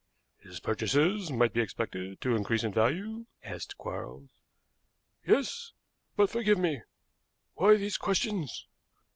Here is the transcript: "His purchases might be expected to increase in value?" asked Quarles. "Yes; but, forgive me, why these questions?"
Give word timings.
"His 0.39 0.59
purchases 0.59 1.29
might 1.31 1.53
be 1.53 1.61
expected 1.61 2.19
to 2.21 2.35
increase 2.35 2.63
in 2.63 2.73
value?" 2.73 3.27
asked 3.43 3.77
Quarles. 3.77 4.31
"Yes; 5.27 5.73
but, 6.15 6.31
forgive 6.31 6.57
me, 6.57 6.81
why 7.53 7.75
these 7.77 7.97
questions?" 7.99 8.65